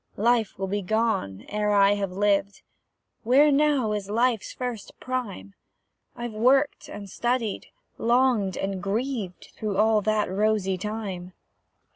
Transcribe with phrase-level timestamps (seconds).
[0.17, 2.63] Life will be gone ere I have lived;
[3.21, 5.53] Where now is Life's first prime?
[6.15, 7.67] I've worked and studied,
[7.99, 11.33] longed and grieved, Through all that rosy time.